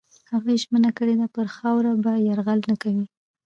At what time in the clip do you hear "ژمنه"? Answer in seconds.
0.63-0.89